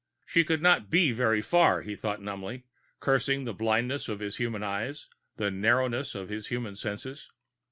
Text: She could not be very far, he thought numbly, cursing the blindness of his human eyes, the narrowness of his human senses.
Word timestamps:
She 0.25 0.43
could 0.43 0.63
not 0.63 0.89
be 0.89 1.11
very 1.11 1.43
far, 1.43 1.83
he 1.83 1.95
thought 1.95 2.23
numbly, 2.23 2.63
cursing 2.99 3.43
the 3.45 3.53
blindness 3.53 4.07
of 4.09 4.19
his 4.19 4.37
human 4.37 4.63
eyes, 4.63 5.05
the 5.37 5.51
narrowness 5.51 6.15
of 6.15 6.27
his 6.27 6.47
human 6.47 6.73
senses. 6.73 7.29